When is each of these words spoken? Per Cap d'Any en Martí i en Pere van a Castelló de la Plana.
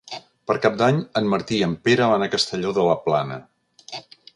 Per 0.51 0.55
Cap 0.63 0.79
d'Any 0.79 1.01
en 1.21 1.29
Martí 1.35 1.59
i 1.59 1.67
en 1.67 1.77
Pere 1.89 2.09
van 2.13 2.27
a 2.27 2.33
Castelló 2.37 2.77
de 2.79 2.91
la 2.93 3.01
Plana. 3.09 3.43